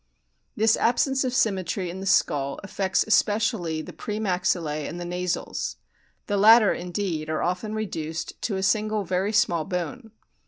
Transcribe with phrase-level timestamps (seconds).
[0.55, 5.77] This absence of symmetry in the skull affects especially the pre maxillse and the nasals.
[6.25, 10.09] The latter, indeed, are often reduced to a single very small bone.